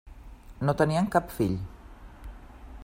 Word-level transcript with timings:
No 0.69 0.73
tenien 0.79 1.11
cap 1.17 1.29
fill. 1.37 1.53